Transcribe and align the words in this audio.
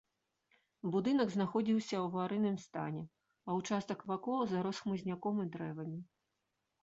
Будынак 0.93 1.29
знаходзіўся 1.33 1.95
ў 1.97 2.05
аварыйным 2.09 2.55
стане, 2.63 3.03
а 3.47 3.57
ўчастак 3.59 3.99
вакол 4.13 4.39
зарос 4.53 4.77
хмызняком 4.87 5.35
і 5.47 5.49
дрэвамі. 5.57 5.99